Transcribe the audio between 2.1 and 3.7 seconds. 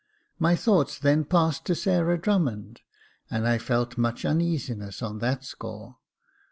Drummond, and I